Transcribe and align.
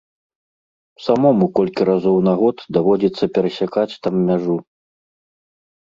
Самому 1.07 1.45
колькі 1.59 1.81
разоў 1.91 2.17
на 2.29 2.33
год 2.41 2.57
даводзіцца 2.79 3.23
перасякаць 3.39 3.89
там 4.03 4.15
мяжу. 4.27 4.57